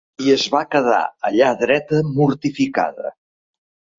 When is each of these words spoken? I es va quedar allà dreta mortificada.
I 0.27 0.31
es 0.35 0.43
va 0.53 0.59
quedar 0.75 1.01
allà 1.29 1.51
dreta 1.59 2.01
mortificada. 2.15 3.13